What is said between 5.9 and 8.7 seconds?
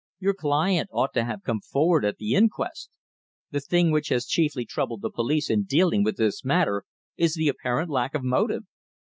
with this matter is the apparent lack of motive."